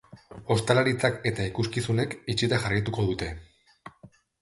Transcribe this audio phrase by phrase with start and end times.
[0.55, 3.33] Ostalaritzak eta ikuskizunek itxita jarraituko dute.